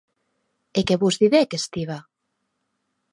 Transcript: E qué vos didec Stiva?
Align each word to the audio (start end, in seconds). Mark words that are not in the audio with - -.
E 0.77 0.81
qué 0.87 0.95
vos 1.01 1.15
didec 1.21 1.49
Stiva? 1.65 1.97